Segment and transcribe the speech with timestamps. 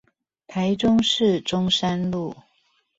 [0.47, 2.35] 台中市中山路